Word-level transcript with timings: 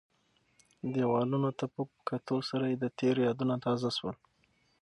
دیوالونو 0.93 1.49
ته 1.59 1.65
په 1.73 1.81
کتو 2.07 2.35
سره 2.49 2.65
یې 2.71 2.77
د 2.79 2.85
تېر 2.99 3.15
یادونه 3.27 3.55
تازه 3.65 3.89
شول. 3.97 4.15